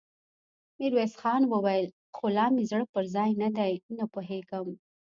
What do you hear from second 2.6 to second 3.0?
زړه